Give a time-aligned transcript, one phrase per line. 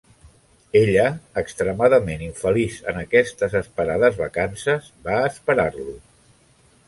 [0.79, 1.03] Ella,
[1.41, 5.97] extremadament infeliç en aquestes esperades vacances, va esperar-lo.